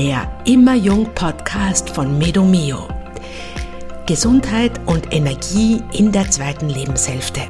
[0.00, 2.88] der Immer Jung Podcast von Medomio.
[4.06, 7.42] Gesundheit und Energie in der zweiten Lebenshälfte.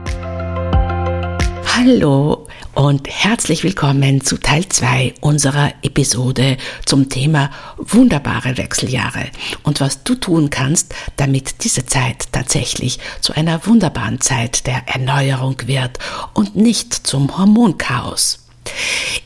[1.76, 9.26] Hallo und herzlich willkommen zu Teil 2 unserer Episode zum Thema wunderbare Wechseljahre
[9.62, 15.54] und was du tun kannst, damit diese Zeit tatsächlich zu einer wunderbaren Zeit der Erneuerung
[15.66, 16.00] wird
[16.34, 18.49] und nicht zum Hormonchaos.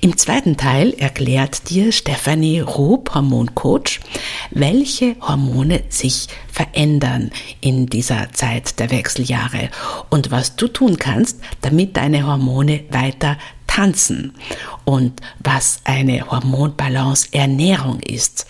[0.01, 4.01] Im zweiten Teil erklärt dir Stephanie Rupp, Hormoncoach,
[4.51, 7.31] welche Hormone sich verändern
[7.63, 9.71] in dieser Zeit der Wechseljahre
[10.11, 14.35] und was du tun kannst, damit deine Hormone weiter tanzen
[14.85, 18.47] und was eine Hormonbalance Ernährung ist.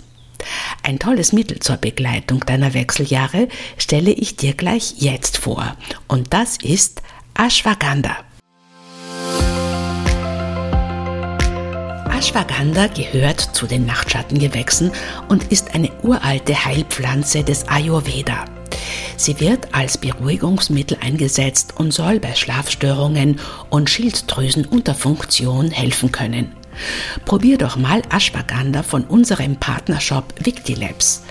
[0.83, 5.77] Ein tolles Mittel zur Begleitung deiner Wechseljahre stelle ich dir gleich jetzt vor
[6.09, 7.01] und das ist
[7.35, 8.17] Ashwagandha.
[12.35, 14.91] Ashwagandha gehört zu den Nachtschattengewächsen
[15.29, 18.47] und ist eine uralte Heilpflanze des Ayurveda.
[19.17, 23.39] Sie wird als Beruhigungsmittel eingesetzt und soll bei Schlafstörungen
[23.71, 26.57] und Schilddrüsenunterfunktion helfen können.
[27.25, 31.23] Probier doch mal Ashwagandha von unserem Partnershop Victilabs.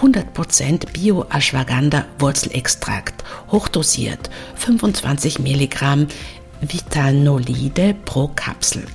[0.00, 6.06] 100% Bio-Ashwagandha Wurzelextrakt, hochdosiert, 25 Milligramm
[6.62, 8.86] Vitanolide pro Kapsel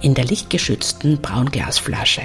[0.00, 2.22] in der lichtgeschützten Braunglasflasche.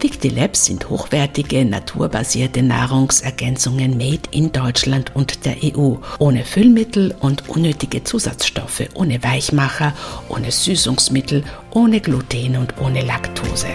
[0.00, 8.02] Victilabs sind hochwertige, naturbasierte Nahrungsergänzungen made in Deutschland und der EU, ohne Füllmittel und unnötige
[8.02, 9.94] Zusatzstoffe, ohne Weichmacher,
[10.28, 13.68] ohne Süßungsmittel, ohne Gluten und ohne Laktose.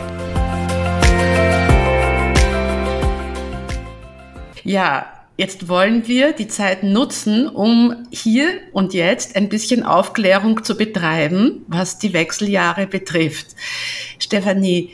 [4.63, 10.75] Ja, Jetzt wollen wir die Zeit nutzen, um hier und jetzt ein bisschen Aufklärung zu
[10.75, 13.55] betreiben, was die Wechseljahre betrifft.
[14.17, 14.89] Stefanie,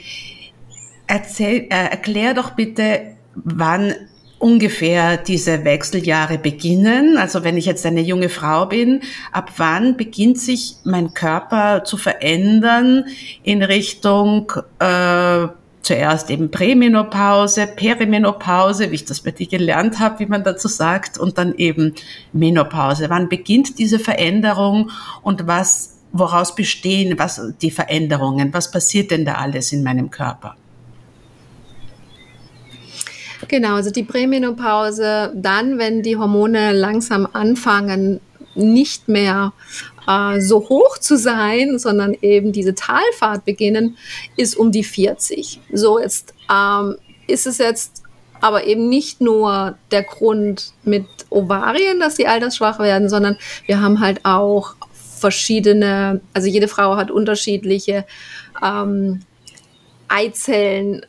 [1.08, 3.95] erzähl, äh, erklär doch bitte, wann
[4.38, 7.18] ungefähr diese Wechseljahre beginnen.
[7.18, 9.00] Also wenn ich jetzt eine junge Frau bin,
[9.31, 13.06] ab wann beginnt sich mein Körper zu verändern
[13.44, 15.47] in Richtung äh,
[15.83, 21.17] zuerst eben Prämenopause, Perimenopause, wie ich das bei dir gelernt habe, wie man dazu sagt,
[21.17, 21.94] und dann eben
[22.31, 23.09] Menopause.
[23.09, 24.89] Wann beginnt diese Veränderung
[25.21, 28.53] und was, woraus bestehen was, die Veränderungen?
[28.53, 30.55] Was passiert denn da alles in meinem Körper?
[33.50, 38.21] Genau, also die Prämenopause, dann, wenn die Hormone langsam anfangen,
[38.55, 39.51] nicht mehr
[40.08, 43.97] äh, so hoch zu sein, sondern eben diese Talfahrt beginnen,
[44.38, 45.59] ist um die 40.
[45.72, 46.97] So jetzt ähm,
[47.28, 48.03] ist es jetzt
[48.42, 53.38] aber eben nicht nur der Grund mit Ovarien, dass sie altersschwach werden, sondern
[53.68, 58.06] wir haben halt auch verschiedene, also jede Frau hat unterschiedliche
[58.62, 59.22] ähm,
[60.09, 61.06] Eizellen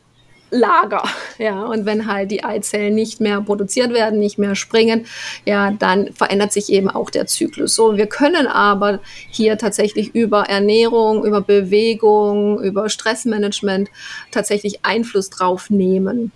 [0.55, 1.03] Lager.
[1.37, 5.07] Ja, und wenn halt die Eizellen nicht mehr produziert werden, nicht mehr springen,
[5.45, 7.75] ja, dann verändert sich eben auch der Zyklus.
[7.75, 9.01] So, wir können aber
[9.31, 13.91] hier tatsächlich über Ernährung, über Bewegung, über Stressmanagement
[14.31, 16.31] tatsächlich Einfluss drauf nehmen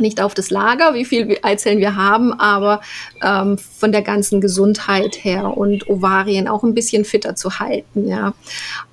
[0.00, 2.80] nicht auf das Lager, wie viel Eizellen wir haben, aber
[3.22, 8.06] ähm, von der ganzen Gesundheit her und Ovarien auch ein bisschen fitter zu halten.
[8.08, 8.34] Ja,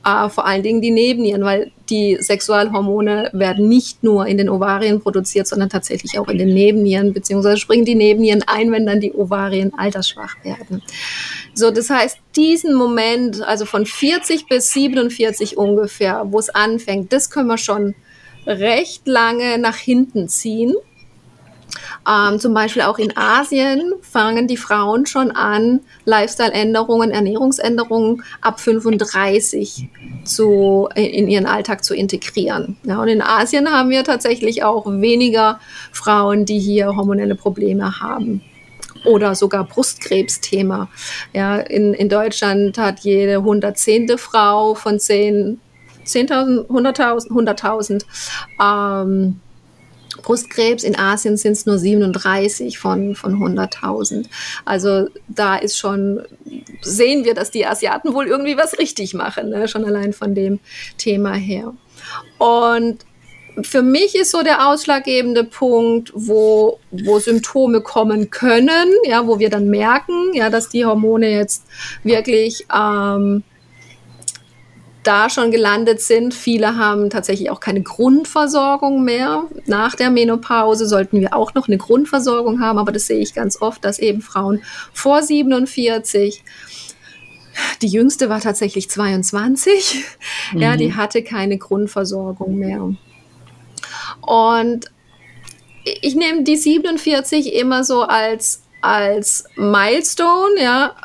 [0.06, 5.02] äh, vor allen Dingen die Nebennieren, weil die Sexualhormone werden nicht nur in den Ovarien
[5.02, 9.14] produziert, sondern tatsächlich auch in den Nebennieren, beziehungsweise springen die Nebennieren ein, wenn dann die
[9.14, 10.82] Ovarien altersschwach werden.
[11.54, 17.30] So, das heißt, diesen Moment, also von 40 bis 47 ungefähr, wo es anfängt, das
[17.30, 17.94] können wir schon
[18.48, 20.74] recht lange nach hinten ziehen.
[22.08, 29.88] Ähm, zum Beispiel auch in Asien fangen die Frauen schon an, Lifestyle-Änderungen, Ernährungsänderungen ab 35
[30.24, 32.78] zu, in ihren Alltag zu integrieren.
[32.84, 35.60] Ja, und in Asien haben wir tatsächlich auch weniger
[35.92, 38.42] Frauen, die hier hormonelle Probleme haben
[39.06, 40.90] oder sogar Brustkrebsthema.
[41.34, 44.18] Ja, in, in Deutschland hat jede 110.
[44.18, 45.60] Frau von 10,
[46.06, 48.04] 10.000, 100.000, 100.000
[48.62, 49.40] ähm,
[50.18, 50.84] Brustkrebs.
[50.84, 54.26] In Asien sind es nur 37 von, von 100.000.
[54.66, 56.22] Also da ist schon,
[56.82, 59.68] sehen wir, dass die Asiaten wohl irgendwie was richtig machen, ne?
[59.68, 60.60] schon allein von dem
[60.98, 61.74] Thema her.
[62.38, 63.06] Und
[63.64, 69.50] für mich ist so der ausschlaggebende Punkt, wo, wo Symptome kommen können, ja, wo wir
[69.50, 71.66] dann merken, ja, dass die Hormone jetzt
[72.04, 73.44] wirklich ähm,
[75.04, 76.34] da schon gelandet sind.
[76.34, 79.46] Viele haben tatsächlich auch keine Grundversorgung mehr.
[79.66, 83.62] Nach der Menopause sollten wir auch noch eine Grundversorgung haben, aber das sehe ich ganz
[83.62, 84.62] oft, dass eben Frauen
[84.94, 86.44] vor 47
[87.82, 90.06] die jüngste war tatsächlich 22.
[90.54, 90.62] Mhm.
[90.62, 90.96] Ja, die mhm.
[90.98, 92.94] hatte keine Grundversorgung mehr.
[94.22, 94.86] Und
[95.84, 100.96] ich nehme die 47 immer so als, als Milestone, ja,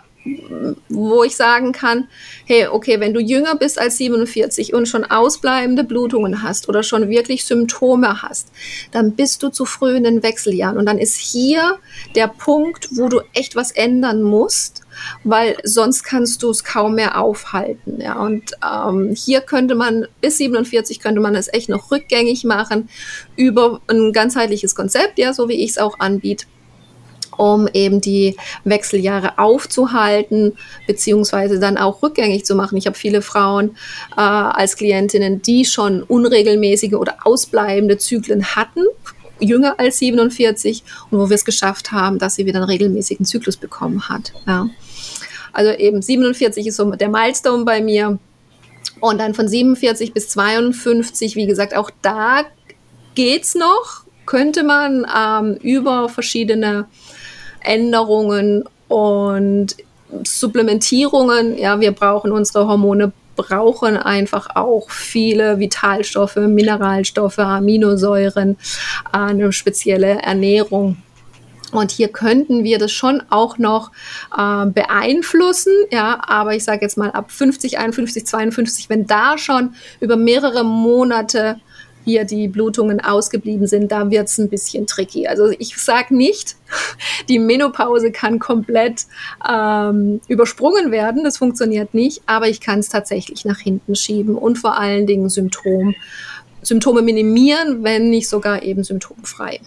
[0.89, 2.09] wo ich sagen kann,
[2.45, 7.09] hey, okay, wenn du jünger bist als 47 und schon ausbleibende Blutungen hast oder schon
[7.09, 8.49] wirklich Symptome hast,
[8.93, 10.79] dann bist du zu früh in den Wechseljahren.
[10.79, 11.79] Und dann ist hier
[12.15, 14.83] der Punkt, wo du echt was ändern musst,
[15.25, 18.01] weil sonst kannst du es kaum mehr aufhalten.
[18.01, 18.21] Ja.
[18.21, 22.89] Und ähm, hier könnte man, bis 47 könnte man es echt noch rückgängig machen
[23.37, 26.47] über ein ganzheitliches Konzept, ja, so wie ich es auch anbiete
[27.37, 30.57] um eben die Wechseljahre aufzuhalten,
[30.87, 32.77] beziehungsweise dann auch rückgängig zu machen.
[32.77, 33.77] Ich habe viele Frauen
[34.17, 38.85] äh, als Klientinnen, die schon unregelmäßige oder ausbleibende Zyklen hatten,
[39.39, 43.57] jünger als 47, und wo wir es geschafft haben, dass sie wieder einen regelmäßigen Zyklus
[43.57, 44.33] bekommen hat.
[44.47, 44.69] Ja.
[45.53, 48.19] Also eben 47 ist so der Milestone bei mir.
[49.01, 52.43] Und dann von 47 bis 52, wie gesagt, auch da
[53.15, 56.87] geht's noch, könnte man ähm, über verschiedene
[57.67, 59.77] Änderungen und
[60.25, 61.59] Supplementierungen.
[61.59, 68.57] Ja, wir brauchen unsere Hormone brauchen einfach auch viele Vitalstoffe, Mineralstoffe, Aminosäuren,
[69.13, 70.97] eine spezielle Ernährung.
[71.73, 73.91] Und hier könnten wir das schon auch noch
[74.37, 79.75] äh, beeinflussen, ja, aber ich sage jetzt mal ab 50, 51, 52, wenn da schon
[80.01, 81.61] über mehrere Monate
[82.07, 85.27] hier die Blutungen ausgeblieben sind, da wird es ein bisschen tricky.
[85.27, 86.55] Also ich sage nicht,
[87.29, 89.07] die Menopause kann komplett
[89.47, 94.57] ähm, übersprungen werden, das funktioniert nicht, aber ich kann es tatsächlich nach hinten schieben und
[94.57, 95.97] vor allen Dingen Symptom,
[96.63, 99.61] Symptome minimieren, wenn nicht sogar eben symptomfrei.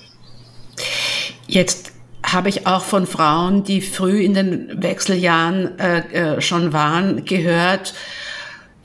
[1.46, 1.92] Jetzt
[2.24, 7.94] habe ich auch von Frauen, die früh in den Wechseljahren äh, äh schon waren, gehört,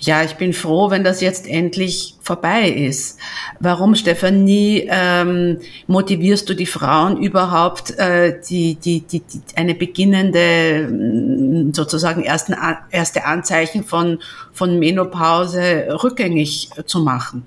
[0.06, 3.18] ja, ich bin froh, wenn das jetzt endlich vorbei ist.
[3.60, 10.88] Warum, Stefanie, ähm, motivierst du die Frauen überhaupt, äh, die, die, die, die, eine beginnende,
[10.90, 12.54] mm, sozusagen ersten,
[12.90, 14.18] erste Anzeichen von,
[14.52, 17.46] von Menopause rückgängig zu machen?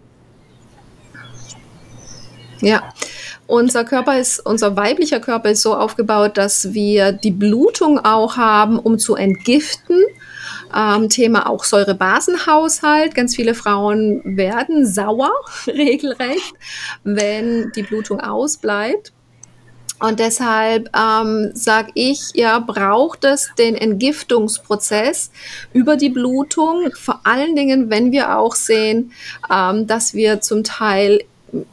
[2.62, 2.92] Ja,
[3.45, 8.80] unser Körper ist, unser weiblicher Körper ist so aufgebaut, dass wir die Blutung auch haben,
[8.80, 10.04] um zu entgiften
[10.75, 13.16] ähm, Thema auch Säurebasenhaushalt.
[13.16, 15.31] Ganz viele Frauen werden sauer,
[15.68, 16.54] regelrecht,
[17.04, 19.14] wenn die Blutung ausbleibt.
[20.00, 25.31] Und deshalb ähm, sage ich, ja, braucht es den Entgiftungsprozess
[25.74, 29.12] über die Blutung, vor allen Dingen, wenn wir auch sehen,
[29.52, 31.24] ähm, dass wir zum Teil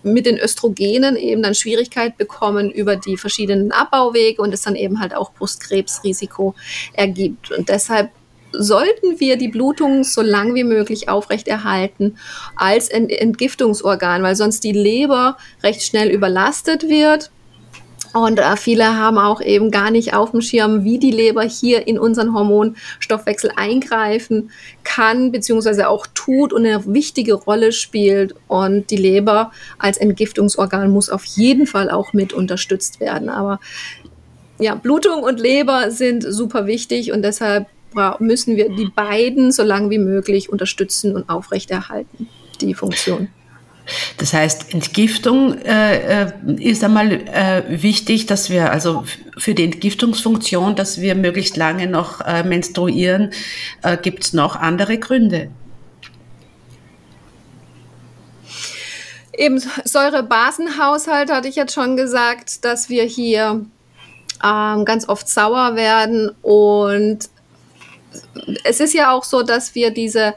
[0.02, 5.00] mit den Östrogenen eben dann Schwierigkeit bekommen über die verschiedenen Abbauwege und es dann eben
[5.00, 6.54] halt auch Brustkrebsrisiko
[6.94, 7.50] ergibt.
[7.50, 8.10] Und deshalb
[8.58, 12.16] sollten wir die Blutung so lang wie möglich aufrechterhalten
[12.56, 17.30] als Entgiftungsorgan, weil sonst die Leber recht schnell überlastet wird.
[18.14, 21.88] Und äh, viele haben auch eben gar nicht auf dem Schirm, wie die Leber hier
[21.88, 24.50] in unseren Hormonstoffwechsel eingreifen
[24.84, 28.36] kann, beziehungsweise auch tut und eine wichtige Rolle spielt.
[28.46, 29.50] Und die Leber
[29.80, 33.28] als Entgiftungsorgan muss auf jeden Fall auch mit unterstützt werden.
[33.28, 33.58] Aber
[34.60, 37.66] ja, Blutung und Leber sind super wichtig und deshalb
[38.18, 42.28] müssen wir die beiden so lange wie möglich unterstützen und aufrechterhalten,
[42.60, 43.28] die Funktion.
[44.16, 49.04] Das heißt, Entgiftung äh, äh, ist einmal äh, wichtig, dass wir also
[49.36, 53.30] für die Entgiftungsfunktion, dass wir möglichst lange noch äh, menstruieren.
[53.82, 55.50] Äh, Gibt es noch andere Gründe?
[59.36, 63.66] Eben Säurebasenhaushalt hatte ich jetzt schon gesagt, dass wir hier
[64.42, 67.28] ähm, ganz oft sauer werden und
[68.64, 70.34] es ist ja auch so, dass wir diese,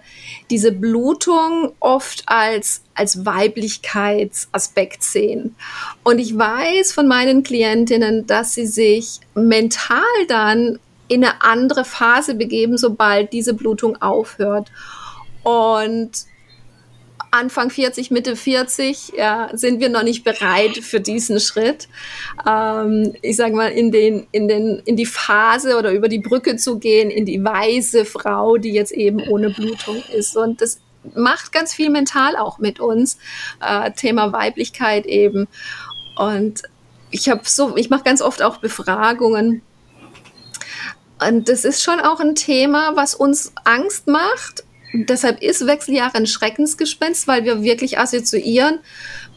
[0.49, 5.55] diese Blutung oft als, als Weiblichkeitsaspekt sehen.
[6.03, 12.35] Und ich weiß von meinen Klientinnen, dass sie sich mental dann in eine andere Phase
[12.35, 14.71] begeben, sobald diese Blutung aufhört.
[15.43, 16.11] Und
[17.31, 21.87] Anfang 40, Mitte 40, ja, sind wir noch nicht bereit für diesen Schritt.
[22.47, 26.55] Ähm, ich sage mal, in, den, in, den, in die Phase oder über die Brücke
[26.55, 30.37] zu gehen, in die weise Frau, die jetzt eben ohne Blutung ist.
[30.37, 30.79] Und das
[31.15, 33.17] macht ganz viel mental auch mit uns.
[33.61, 35.47] Äh, Thema Weiblichkeit eben.
[36.15, 36.63] Und
[37.11, 39.61] ich habe so, ich mache ganz oft auch Befragungen.
[41.25, 44.63] Und das ist schon auch ein Thema, was uns Angst macht
[45.05, 48.79] deshalb ist Wechseljahre ein Schreckensgespenst, weil wir wirklich assoziieren,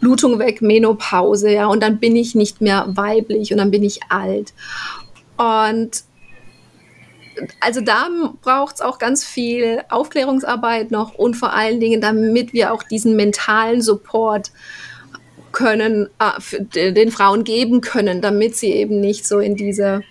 [0.00, 4.00] Blutung weg, Menopause, ja, und dann bin ich nicht mehr weiblich und dann bin ich
[4.09, 4.52] alt.
[5.37, 6.05] Und
[7.61, 8.09] also da
[8.43, 13.17] braucht es auch ganz viel Aufklärungsarbeit noch und vor allen Dingen, damit wir auch diesen
[13.17, 14.50] mentalen Support
[15.52, 20.02] können, äh, den Frauen geben können, damit sie eben nicht so in diese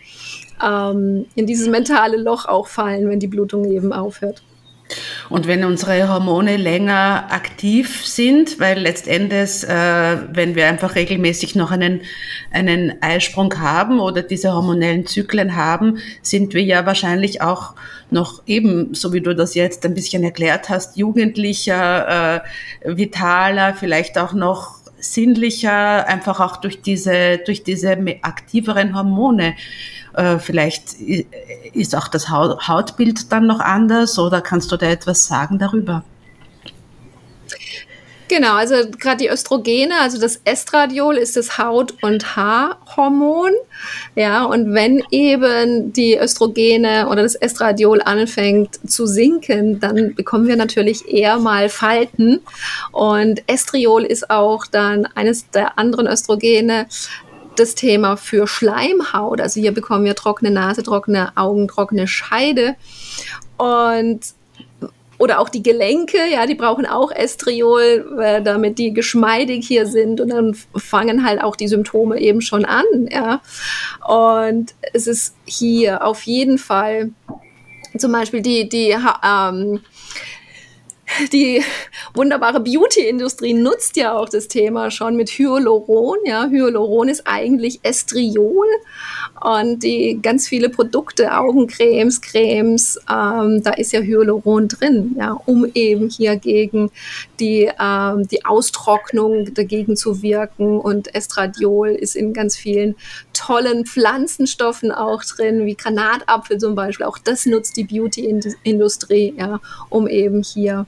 [0.63, 4.43] ähm, in dieses mentale Loch auch fallen, wenn die Blutung eben aufhört.
[5.29, 11.71] Und wenn unsere Hormone länger aktiv sind, weil letztendlich, äh, wenn wir einfach regelmäßig noch
[11.71, 12.01] einen,
[12.51, 17.75] einen Eisprung haben oder diese hormonellen Zyklen haben, sind wir ja wahrscheinlich auch
[18.09, 22.41] noch eben, so wie du das jetzt ein bisschen erklärt hast, jugendlicher,
[22.81, 29.55] äh, vitaler, vielleicht auch noch sinnlicher, einfach auch durch diese, durch diese aktiveren Hormone.
[30.13, 30.95] Äh, vielleicht
[31.73, 36.03] ist auch das Hautbild dann noch anders oder kannst du da etwas sagen darüber?
[38.29, 43.51] Genau, also gerade die Östrogene, also das Estradiol ist das Haut- und Haarhormon.
[44.15, 50.57] Ja, und wenn eben die Östrogene oder das Estradiol anfängt zu sinken, dann bekommen wir
[50.57, 52.41] natürlich eher mal Falten.
[52.91, 56.85] Und Estriol ist auch dann eines der anderen Östrogene,
[57.59, 59.41] das Thema für Schleimhaut.
[59.41, 62.75] Also hier bekommen wir trockene Nase, trockene Augen, trockene Scheide.
[63.57, 64.21] Und
[65.19, 70.21] oder auch die Gelenke, ja, die brauchen auch Estriol, äh, damit die geschmeidig hier sind
[70.21, 73.41] und dann fangen halt auch die Symptome eben schon an, ja.
[74.07, 77.11] Und es ist hier auf jeden Fall
[77.97, 79.81] zum Beispiel die, die ähm,
[81.31, 81.63] die
[82.13, 86.17] wunderbare Beauty-Industrie nutzt ja auch das Thema schon mit Hyaluron.
[86.25, 88.67] Ja, Hyaluron ist eigentlich Estriol
[89.41, 95.65] und die ganz viele Produkte, Augencremes, Cremes, ähm, da ist ja Hyaluron drin, ja, um
[95.73, 96.91] eben hier gegen
[97.39, 100.79] die, ähm, die Austrocknung dagegen zu wirken.
[100.79, 102.95] Und Estradiol ist in ganz vielen
[103.33, 107.05] tollen Pflanzenstoffen auch drin, wie Granatapfel zum Beispiel.
[107.05, 109.59] Auch das nutzt die Beauty-Industrie, ja,
[109.89, 110.85] um eben hier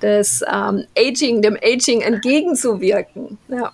[0.00, 3.38] das ähm, Aging, dem Aging entgegenzuwirken.
[3.48, 3.72] Ja.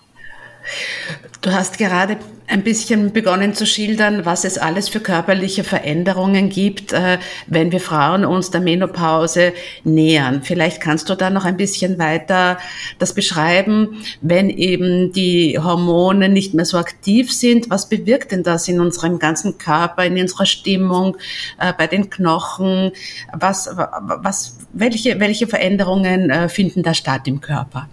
[1.41, 6.93] Du hast gerade ein bisschen begonnen zu schildern, was es alles für körperliche Veränderungen gibt,
[6.93, 10.41] äh, wenn wir Frauen uns der Menopause nähern.
[10.43, 12.57] Vielleicht kannst du da noch ein bisschen weiter
[12.97, 17.69] das beschreiben, wenn eben die Hormone nicht mehr so aktiv sind.
[17.69, 21.17] Was bewirkt denn das in unserem ganzen Körper, in unserer Stimmung,
[21.59, 22.91] äh, bei den Knochen?
[23.31, 27.87] Was, was, welche, welche Veränderungen äh, finden da statt im Körper?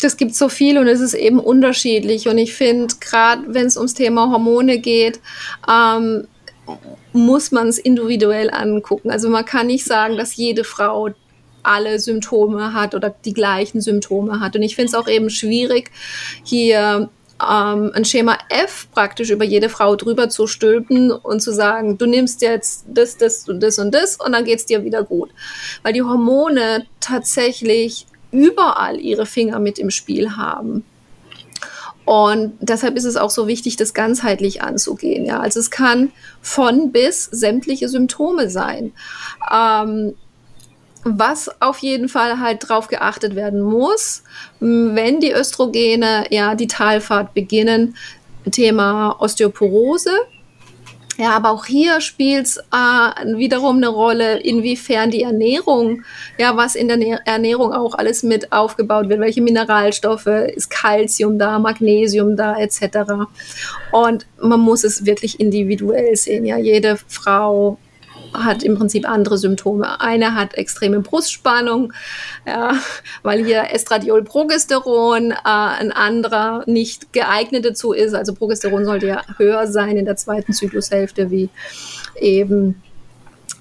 [0.00, 2.28] Das gibt so viel und es ist eben unterschiedlich.
[2.28, 5.20] Und ich finde, gerade wenn es ums Thema Hormone geht,
[5.70, 6.26] ähm,
[7.12, 9.10] muss man es individuell angucken.
[9.10, 11.10] Also man kann nicht sagen, dass jede Frau
[11.62, 14.56] alle Symptome hat oder die gleichen Symptome hat.
[14.56, 15.90] Und ich finde es auch eben schwierig,
[16.44, 17.08] hier
[17.42, 22.06] ähm, ein Schema F praktisch über jede Frau drüber zu stülpen und zu sagen, du
[22.06, 25.30] nimmst jetzt das, das und das und das und dann geht es dir wieder gut.
[25.82, 30.84] Weil die Hormone tatsächlich überall ihre Finger mit im Spiel haben.
[32.04, 35.24] Und deshalb ist es auch so wichtig, das ganzheitlich anzugehen.
[35.24, 36.10] Ja, also es kann
[36.40, 38.92] von bis sämtliche Symptome sein.
[39.52, 40.14] Ähm,
[41.04, 44.22] was auf jeden Fall halt drauf geachtet werden muss,
[44.60, 47.96] wenn die Östrogene ja die Talfahrt beginnen,
[48.50, 50.12] Thema Osteoporose,
[51.18, 56.04] ja, aber auch hier spielt es äh, wiederum eine Rolle, inwiefern die Ernährung,
[56.38, 61.58] ja, was in der Ernährung auch alles mit aufgebaut wird, welche Mineralstoffe, ist Kalzium da,
[61.58, 63.26] Magnesium da, etc.
[63.90, 66.46] Und man muss es wirklich individuell sehen.
[66.46, 67.78] Ja, jede Frau
[68.34, 70.00] hat im Prinzip andere Symptome.
[70.00, 71.92] Eine hat extreme Brustspannung,
[72.46, 72.74] ja,
[73.22, 78.14] weil hier Estradiol Progesteron, äh, ein anderer nicht geeignet dazu ist.
[78.14, 81.50] Also Progesteron sollte ja höher sein in der zweiten Zyklushälfte wie
[82.20, 82.82] eben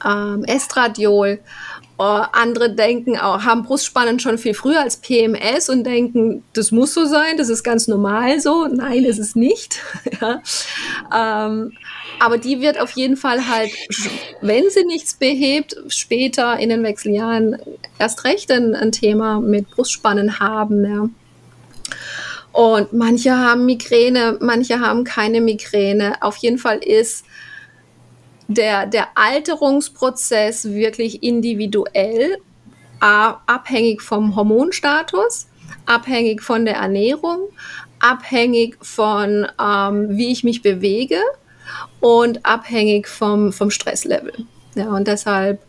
[0.05, 1.39] ähm, Estradiol.
[1.99, 6.95] Uh, andere denken auch, haben Brustspannen schon viel früher als PMS und denken, das muss
[6.95, 8.65] so sein, das ist ganz normal so.
[8.65, 9.79] Nein, ist es nicht.
[10.19, 10.41] ja.
[11.13, 11.73] ähm,
[12.21, 13.71] aber die wird auf jeden Fall halt,
[14.41, 17.57] wenn sie nichts behebt, später in den Wechseljahren
[17.97, 20.85] erst recht ein, ein Thema mit Brustspannen haben.
[20.85, 21.09] Ja.
[22.51, 26.21] Und manche haben Migräne, manche haben keine Migräne.
[26.21, 27.25] Auf jeden Fall ist
[28.47, 32.37] der, der Alterungsprozess wirklich individuell,
[32.99, 35.47] abhängig vom Hormonstatus,
[35.87, 37.49] abhängig von der Ernährung,
[37.99, 41.17] abhängig von ähm, wie ich mich bewege
[41.99, 44.33] und abhängig vom, vom Stresslevel.
[44.75, 45.61] Ja, und deshalb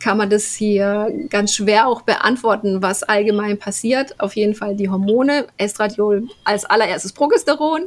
[0.00, 4.18] kann man das hier ganz schwer auch beantworten, was allgemein passiert.
[4.20, 7.82] Auf jeden Fall die Hormone, Estradiol als allererstes Progesteron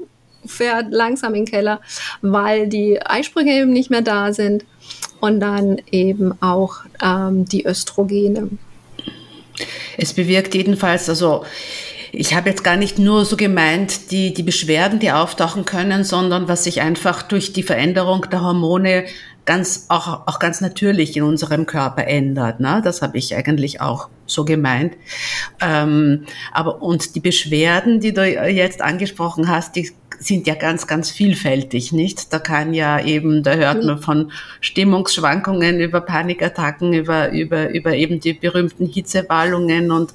[0.45, 1.81] fährt langsam in den Keller,
[2.21, 4.65] weil die Eisprünge eben nicht mehr da sind
[5.19, 8.49] und dann eben auch ähm, die Östrogene.
[9.97, 11.43] Es bewirkt jedenfalls, also
[12.19, 16.47] Ich habe jetzt gar nicht nur so gemeint, die, die Beschwerden, die auftauchen können, sondern
[16.47, 19.05] was sich einfach durch die Veränderung der Hormone
[19.45, 22.59] ganz, auch, auch ganz natürlich in unserem Körper ändert.
[22.59, 22.81] Ne?
[22.83, 24.95] Das habe ich eigentlich auch so gemeint.
[25.61, 31.11] Ähm, aber und die Beschwerden, die du jetzt angesprochen hast, die sind ja ganz, ganz
[31.11, 32.33] vielfältig, nicht?
[32.33, 38.19] Da kann ja eben, da hört man von Stimmungsschwankungen über Panikattacken, über, über, über eben
[38.19, 40.13] die berühmten Hitzewallungen und,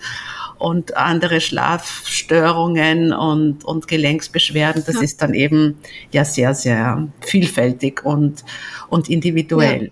[0.62, 4.84] und andere Schlafstörungen und, und Gelenksbeschwerden.
[4.86, 5.02] Das ja.
[5.02, 5.76] ist dann eben
[6.12, 8.44] ja sehr, sehr vielfältig und,
[8.88, 9.90] und individuell.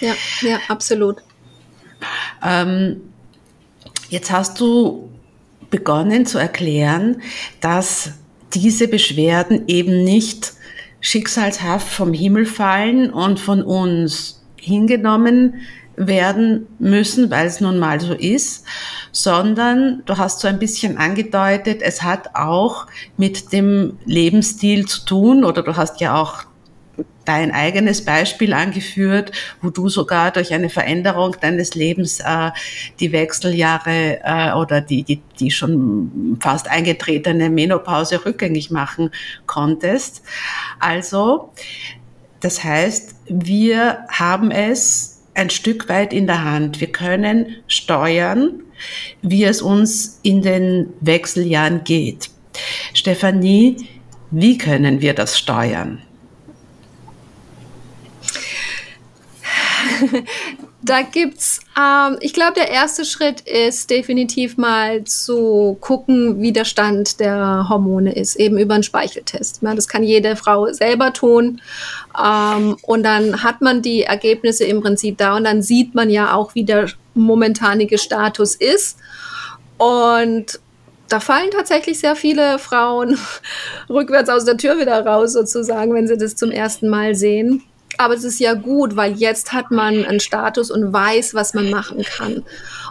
[0.00, 1.18] Ja, ja, ja absolut.
[2.44, 3.00] Ähm,
[4.08, 5.08] jetzt hast du
[5.70, 7.22] begonnen zu erklären,
[7.60, 8.14] dass
[8.54, 10.54] diese Beschwerden eben nicht
[11.00, 15.60] schicksalshaft vom Himmel fallen und von uns hingenommen
[15.98, 18.64] werden müssen, weil es nun mal so ist,
[19.12, 22.86] sondern du hast so ein bisschen angedeutet, es hat auch
[23.16, 26.44] mit dem Lebensstil zu tun oder du hast ja auch
[27.24, 32.50] dein eigenes Beispiel angeführt, wo du sogar durch eine Veränderung deines Lebens äh,
[33.00, 39.10] die Wechseljahre äh, oder die, die, die schon fast eingetretene Menopause rückgängig machen
[39.46, 40.22] konntest.
[40.80, 41.52] Also,
[42.40, 46.80] das heißt, wir haben es ein Stück weit in der Hand.
[46.80, 48.62] Wir können steuern,
[49.22, 52.30] wie es uns in den Wechseljahren geht.
[52.92, 53.88] Stefanie,
[54.30, 56.02] wie können wir das steuern?
[60.88, 66.64] da gibt's, ähm, ich glaube, der erste Schritt ist definitiv mal zu gucken, wie der
[66.64, 69.62] Stand der Hormone ist, eben über einen Speicheltest.
[69.62, 71.60] Ja, das kann jede Frau selber tun.
[72.18, 76.34] Ähm, und dann hat man die Ergebnisse im Prinzip da und dann sieht man ja
[76.34, 78.98] auch, wie der momentanige Status ist.
[79.76, 80.60] Und
[81.08, 83.18] da fallen tatsächlich sehr viele Frauen
[83.88, 87.62] rückwärts aus der Tür wieder raus, sozusagen, wenn sie das zum ersten Mal sehen.
[87.96, 91.70] Aber es ist ja gut, weil jetzt hat man einen Status und weiß, was man
[91.70, 92.44] machen kann.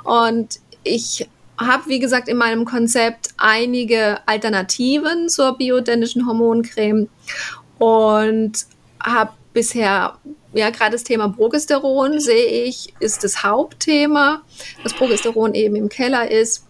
[0.03, 1.27] Und ich
[1.59, 7.09] habe, wie gesagt, in meinem Konzept einige Alternativen zur bioidentischen Hormoncreme
[7.79, 8.65] und
[9.01, 10.17] habe bisher,
[10.53, 14.41] ja, gerade das Thema Progesteron sehe ich, ist das Hauptthema,
[14.83, 16.65] dass Progesteron eben im Keller ist.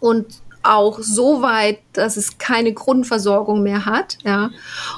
[0.00, 0.26] Und
[0.62, 4.18] auch so weit, dass es keine Grundversorgung mehr hat.
[4.24, 4.50] Ja.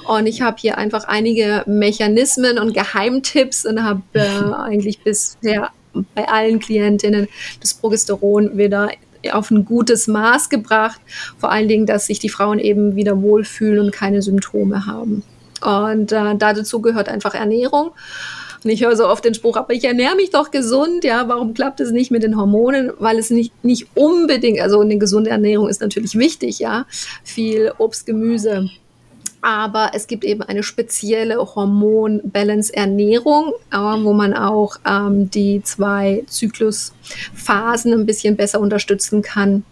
[0.07, 5.69] Und ich habe hier einfach einige Mechanismen und Geheimtipps und habe äh, eigentlich bisher
[6.15, 7.27] bei allen Klientinnen
[7.59, 8.91] das Progesteron wieder
[9.31, 10.99] auf ein gutes Maß gebracht.
[11.37, 15.23] Vor allen Dingen, dass sich die Frauen eben wieder wohlfühlen und keine Symptome haben.
[15.61, 17.91] Und äh, dazu gehört einfach Ernährung.
[18.63, 21.55] Und ich höre so oft den Spruch, aber ich ernähre mich doch gesund, ja, warum
[21.55, 22.91] klappt es nicht mit den Hormonen?
[22.99, 26.85] Weil es nicht, nicht unbedingt, also eine gesunde Ernährung ist natürlich wichtig, ja,
[27.23, 28.69] viel Obst, Gemüse.
[29.41, 37.93] Aber es gibt eben eine spezielle Hormon-Balance-Ernährung, äh, wo man auch ähm, die zwei Zyklusphasen
[37.93, 39.63] ein bisschen besser unterstützen kann.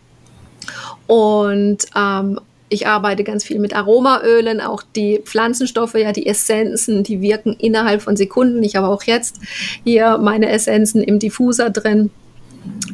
[1.05, 7.21] Und ähm, ich arbeite ganz viel mit Aromaölen, auch die Pflanzenstoffe, ja, die Essenzen, die
[7.21, 8.63] wirken innerhalb von Sekunden.
[8.63, 9.39] Ich habe auch jetzt
[9.83, 12.11] hier meine Essenzen im Diffuser drin.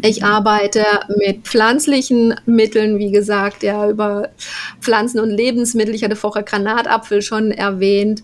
[0.01, 0.85] Ich arbeite
[1.17, 4.29] mit pflanzlichen Mitteln, wie gesagt, ja, über
[4.79, 5.95] Pflanzen und Lebensmittel.
[5.95, 8.23] Ich hatte vorher Granatapfel schon erwähnt.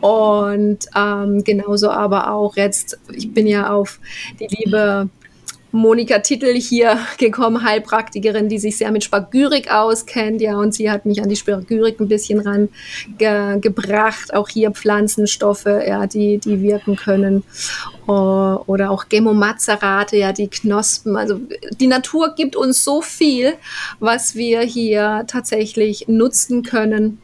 [0.00, 4.00] Und ähm, genauso aber auch jetzt, ich bin ja auf
[4.40, 5.08] die liebe
[5.70, 11.04] Monika Titel hier gekommen, Heilpraktikerin, die sich sehr mit Spagyrik auskennt, ja, und sie hat
[11.04, 12.68] mich an die Spagyrik ein bisschen ran
[13.18, 13.60] ge.
[14.32, 17.44] Auch hier Pflanzenstoffe, ja, die, die wirken können.
[18.06, 21.16] Oder auch Gemomazerate, ja, die Knospen.
[21.16, 21.40] Also
[21.78, 23.54] die Natur gibt uns so viel,
[24.00, 27.20] was wir hier tatsächlich nutzen können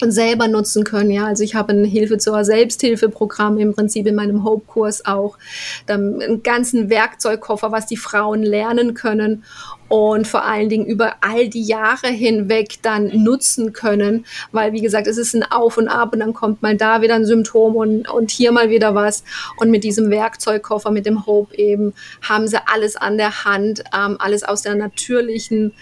[0.00, 1.10] selber nutzen können.
[1.10, 5.38] Ja, also ich habe ein Hilfe zur Selbsthilfeprogramm im Prinzip in meinem Hope-Kurs auch,
[5.86, 9.44] dann einen ganzen Werkzeugkoffer, was die Frauen lernen können
[9.88, 15.06] und vor allen Dingen über all die Jahre hinweg dann nutzen können, weil wie gesagt,
[15.06, 18.08] es ist ein Auf und Ab und dann kommt mal da wieder ein Symptom und,
[18.08, 19.24] und hier mal wieder was.
[19.56, 24.16] Und mit diesem Werkzeugkoffer, mit dem Hope eben, haben sie alles an der Hand, ähm,
[24.18, 25.74] alles aus der natürlichen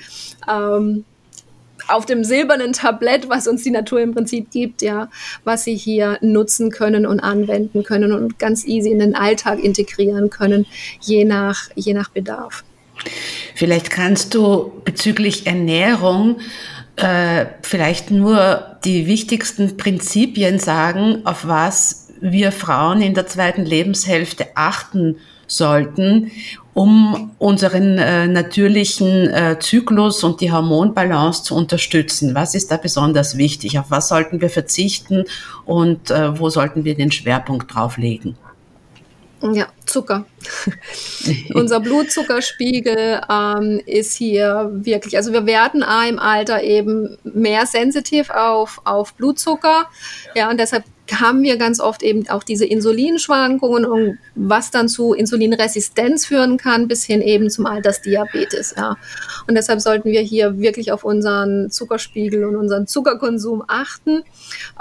[0.51, 1.05] ähm,
[1.89, 5.09] auf dem silbernen Tablett, was uns die Natur im Prinzip gibt, ja,
[5.45, 10.31] was sie hier nutzen können und anwenden können und ganz easy in den Alltag integrieren
[10.31, 10.67] können,
[11.01, 12.65] je nach, je nach Bedarf.
[13.55, 16.39] Vielleicht kannst du bezüglich Ernährung
[16.97, 24.49] äh, vielleicht nur die wichtigsten Prinzipien sagen, auf was wir Frauen in der zweiten Lebenshälfte
[24.55, 25.17] achten
[25.47, 26.31] sollten,
[26.75, 32.35] um unseren äh, natürlichen äh, Zyklus und die Hormonbalance zu unterstützen?
[32.35, 33.79] Was ist da besonders wichtig?
[33.79, 35.25] Auf was sollten wir verzichten
[35.67, 38.37] und äh, wo sollten wir den Schwerpunkt drauf legen?
[39.43, 40.25] Ja, Zucker.
[41.55, 48.81] Unser Blutzuckerspiegel ähm, ist hier wirklich, also wir werden im Alter eben mehr sensitiv auf,
[48.85, 49.89] auf Blutzucker.
[50.37, 55.15] Ja, und deshalb haben wir ganz oft eben auch diese Insulinschwankungen und was dann zu
[55.15, 58.75] Insulinresistenz führen kann, bis hin eben zum Altersdiabetes.
[58.77, 58.97] Ja.
[59.49, 64.23] Und deshalb sollten wir hier wirklich auf unseren Zuckerspiegel und unseren Zuckerkonsum achten.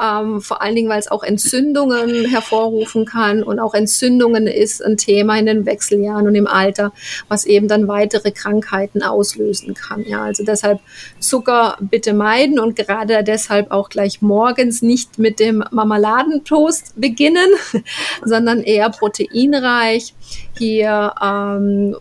[0.02, 4.98] Ähm, vor allen Dingen, weil es auch Entzündungen hervorrufen kann und auch Entzündungen ist ein
[4.98, 6.94] Thema in den Wechseljahren und im Alter,
[7.30, 10.04] was eben dann weitere Krankheiten auslösen kann.
[10.06, 10.24] Ja.
[10.24, 10.80] Also deshalb
[11.20, 17.50] Zucker bitte meiden und gerade deshalb auch gleich morgens nicht mit dem Marmelade Schokoladentoast beginnen,
[18.26, 20.14] sondern eher proteinreich.
[20.58, 21.96] Hier ähm,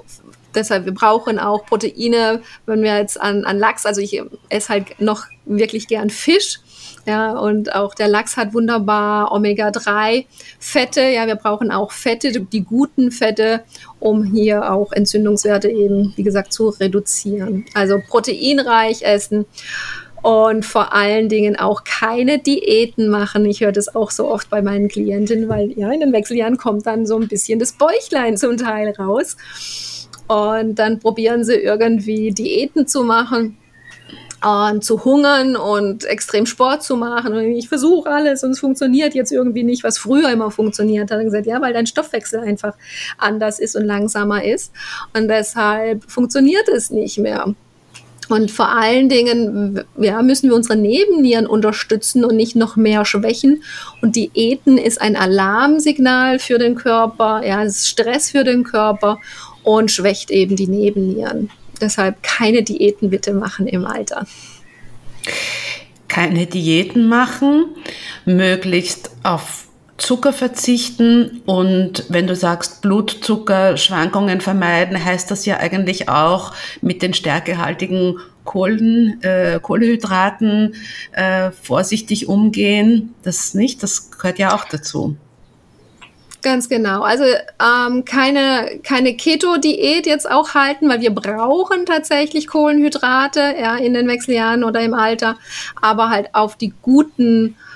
[0.55, 5.01] deshalb, wir brauchen auch Proteine, wenn wir jetzt an, an Lachs, also ich esse halt
[5.01, 6.61] noch wirklich gern Fisch.
[7.07, 11.01] Ja, und auch der Lachs hat wunderbar Omega-3-Fette.
[11.01, 13.65] Ja, wir brauchen auch Fette, die guten Fette,
[13.99, 17.65] um hier auch Entzündungswerte eben, wie gesagt, zu reduzieren.
[17.75, 19.47] Also proteinreich essen
[20.23, 23.47] und vor allen Dingen auch keine Diäten machen.
[23.47, 26.87] Ich höre das auch so oft bei meinen Klientinnen, weil ja, in den Wechseljahren kommt
[26.87, 29.37] dann so ein bisschen das Bäuchlein zum Teil raus.
[30.29, 33.57] Und dann probieren sie irgendwie Diäten zu machen
[34.43, 37.33] und zu hungern und extrem Sport zu machen.
[37.33, 41.19] Und ich versuche alles und es funktioniert jetzt irgendwie nicht, was früher immer funktioniert hat.
[41.19, 42.75] Und gesagt, ja, weil dein Stoffwechsel einfach
[43.19, 44.73] anders ist und langsamer ist.
[45.17, 47.55] Und deshalb funktioniert es nicht mehr.
[48.31, 53.65] Und vor allen Dingen ja, müssen wir unsere Nebennieren unterstützen und nicht noch mehr schwächen.
[54.03, 59.19] Und Diäten ist ein Alarmsignal für den Körper, ja, es ist Stress für den Körper
[59.65, 61.51] und schwächt eben die Nebennieren.
[61.81, 64.27] Deshalb keine Diäten bitte machen im Alter.
[66.07, 67.65] Keine Diäten machen,
[68.27, 69.67] möglichst auf
[70.01, 77.13] Zucker verzichten und wenn du sagst Blutzuckerschwankungen vermeiden, heißt das ja eigentlich auch mit den
[77.13, 80.75] stärkehaltigen Kohlen, äh, Kohlenhydraten
[81.13, 83.15] äh, vorsichtig umgehen.
[83.23, 85.17] Das nicht, das gehört ja auch dazu.
[86.43, 87.03] Ganz genau.
[87.03, 93.93] Also ähm, keine, keine Keto-Diät jetzt auch halten, weil wir brauchen tatsächlich Kohlenhydrate ja, in
[93.93, 95.37] den Wechseljahren oder im Alter,
[95.83, 97.70] aber halt auf die guten äh,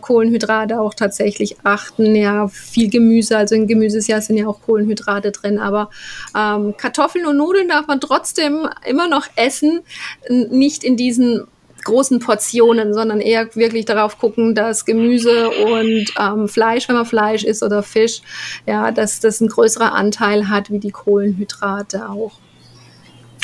[0.00, 2.14] Kohlenhydrate auch tatsächlich achten.
[2.14, 5.90] Ja, viel Gemüse, also in Gemüsesjahr sind ja auch Kohlenhydrate drin, aber
[6.36, 9.80] ähm, Kartoffeln und Nudeln darf man trotzdem immer noch essen,
[10.28, 11.46] nicht in diesen
[11.84, 17.44] großen Portionen, sondern eher wirklich darauf gucken, dass Gemüse und ähm, Fleisch, wenn man Fleisch
[17.44, 18.22] isst oder Fisch,
[18.66, 22.32] ja, dass das ein größerer Anteil hat wie die Kohlenhydrate auch.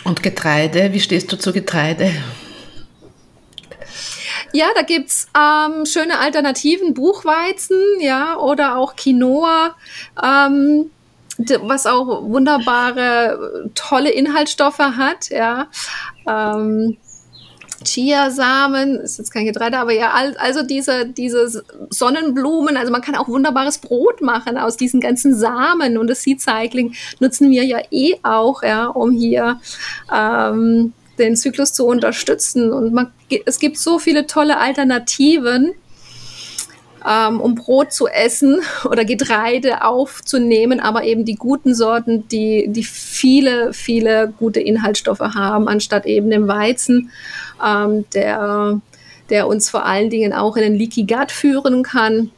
[0.05, 2.11] Und Getreide, wie stehst du zu Getreide?
[4.53, 9.77] Ja, da gibt's ähm, schöne Alternativen, Buchweizen, ja, oder auch Quinoa.
[10.23, 10.91] Ähm,
[11.63, 15.69] was auch wunderbare, tolle Inhaltsstoffe hat, ja.
[16.29, 16.97] Ähm,
[17.83, 23.29] Chiasamen, ist jetzt kein Getreide, aber ja, also diese, diese Sonnenblumen, also man kann auch
[23.29, 28.17] wunderbares Brot machen aus diesen ganzen Samen und das Seed Cycling nutzen wir ja eh
[28.23, 29.61] auch, ja, um hier
[30.15, 32.73] ähm, den Zyklus zu unterstützen.
[32.73, 33.13] Und man,
[33.47, 35.73] es gibt so viele tolle Alternativen,
[37.09, 42.85] ähm, um Brot zu essen oder Getreide aufzunehmen, aber eben die guten Sorten, die, die
[42.85, 47.11] viele, viele gute Inhaltsstoffe haben, anstatt eben dem Weizen,
[47.65, 48.81] ähm, der,
[49.31, 52.31] der uns vor allen Dingen auch in den Leaky Gut führen kann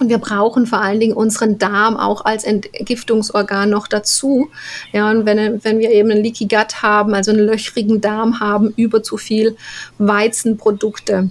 [0.00, 4.48] und wir brauchen vor allen Dingen unseren Darm auch als Entgiftungsorgan noch dazu.
[4.92, 8.72] Ja, und wenn, wenn wir eben einen Leaky Gut haben, also einen löchrigen Darm haben,
[8.76, 9.56] über zu viel
[9.98, 11.30] Weizenprodukte,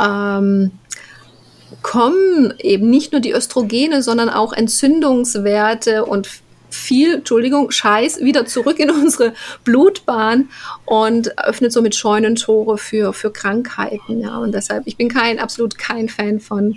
[0.00, 0.70] ähm,
[1.82, 6.28] kommen eben nicht nur die Östrogene, sondern auch Entzündungswerte und
[6.70, 9.32] viel, Entschuldigung, Scheiß wieder zurück in unsere
[9.64, 10.48] Blutbahn
[10.84, 14.20] und öffnet somit Scheunentore für, für Krankheiten.
[14.20, 14.38] Ja.
[14.38, 16.76] Und deshalb, ich bin kein, absolut kein Fan von,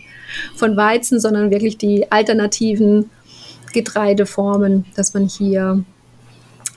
[0.56, 3.10] von Weizen, sondern wirklich die alternativen
[3.73, 5.84] Getreideformen, dass man hier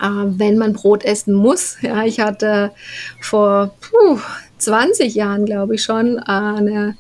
[0.01, 1.77] äh, wenn man Brot essen muss.
[1.81, 2.73] Ja, ich hatte
[3.21, 4.19] vor puh,
[4.59, 6.97] 20 Jahren, glaube ich schon, äh, eine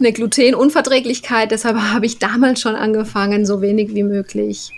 [0.00, 1.50] eine Glutenunverträglichkeit.
[1.50, 4.72] Deshalb habe ich damals schon angefangen, so wenig wie möglich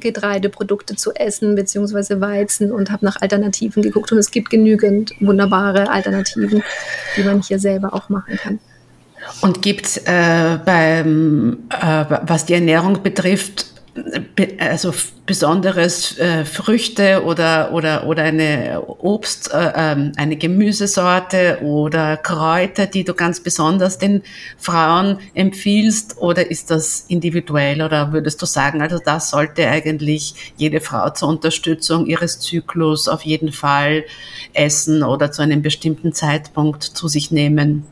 [0.00, 4.12] Getreideprodukte zu essen, beziehungsweise Weizen und habe nach Alternativen geguckt.
[4.12, 6.62] Und es gibt genügend wunderbare Alternativen,
[7.16, 8.58] die man hier selber auch machen kann.
[9.40, 13.66] Und gibt es äh, beim, äh, was die Ernährung betrifft,
[14.58, 14.92] also
[15.26, 23.04] besonderes äh, Früchte oder oder oder eine Obst, äh, ähm, eine Gemüsesorte oder Kräuter, die
[23.04, 24.22] du ganz besonders den
[24.56, 27.82] Frauen empfiehlst, oder ist das individuell?
[27.82, 33.22] Oder würdest du sagen, also das sollte eigentlich jede Frau zur Unterstützung ihres Zyklus auf
[33.22, 34.04] jeden Fall
[34.54, 37.84] essen oder zu einem bestimmten Zeitpunkt zu sich nehmen?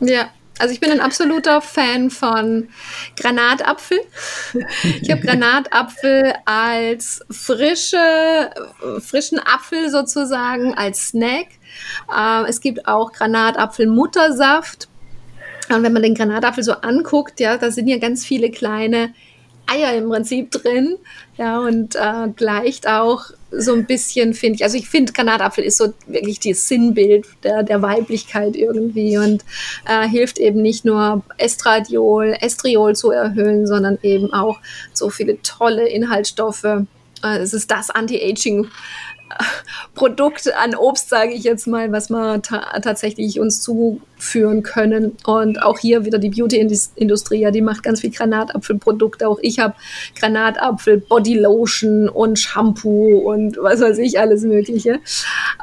[0.00, 2.68] Ja, also ich bin ein absoluter Fan von
[3.16, 3.98] Granatapfel.
[5.00, 8.50] Ich habe Granatapfel als frische,
[9.00, 11.46] frischen Apfel sozusagen, als Snack.
[12.14, 14.88] Äh, es gibt auch Granatapfel-Muttersaft.
[15.70, 19.14] Und wenn man den Granatapfel so anguckt, ja, da sind ja ganz viele kleine
[19.70, 20.96] Eier im Prinzip drin.
[21.36, 24.64] Ja, und äh, gleicht auch so ein bisschen, finde ich.
[24.64, 29.44] Also ich finde, Granatapfel ist so wirklich das Sinnbild der, der Weiblichkeit irgendwie und
[29.88, 34.60] äh, hilft eben nicht nur Estradiol, Estriol zu erhöhen, sondern eben auch
[34.92, 36.64] so viele tolle Inhaltsstoffe.
[36.64, 38.68] Äh, es ist das Anti-Aging
[39.94, 45.16] Produkt an Obst, sage ich jetzt mal, was wir ta tatsächlich uns zuführen können.
[45.24, 49.28] Und auch hier wieder die Beauty-Industrie, ja, die macht ganz viel Granatapfelprodukte.
[49.28, 49.74] Auch ich habe
[50.18, 55.00] Granatapfel, Bodylotion und Shampoo und was weiß ich, alles Mögliche.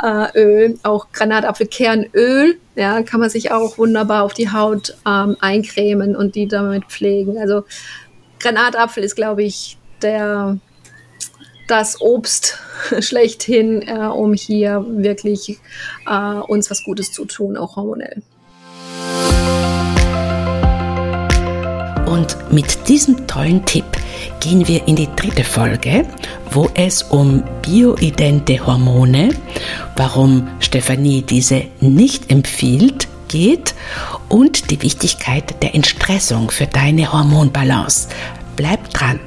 [0.01, 6.15] Äh, Öl, auch Granatapfelkernöl, ja, kann man sich auch wunderbar auf die Haut ähm, eincremen
[6.15, 7.37] und die damit pflegen.
[7.37, 7.63] Also
[8.39, 10.59] Granatapfel ist, glaube ich, der
[11.67, 12.57] das Obst
[12.99, 15.59] schlechthin, äh, um hier wirklich
[16.07, 18.21] äh, uns was Gutes zu tun, auch hormonell.
[22.05, 23.85] Und mit diesem tollen Tipp
[24.39, 26.05] gehen wir in die dritte Folge,
[26.51, 29.29] wo es um bioidente Hormone,
[29.97, 33.75] warum Stefanie diese nicht empfiehlt, geht
[34.29, 38.07] und die Wichtigkeit der Entstressung für deine Hormonbalance.
[38.55, 39.19] Bleib dran!